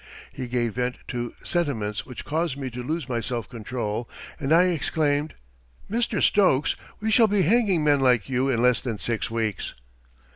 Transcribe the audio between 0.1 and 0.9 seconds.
He gave